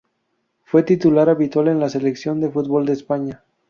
Fue 0.63 0.81
titular 0.81 1.29
habitual 1.29 1.67
en 1.67 1.79
la 1.79 1.87
Selección 1.87 2.39
de 2.39 2.49
fútbol 2.49 2.87
de 2.87 2.93
España. 2.93 3.43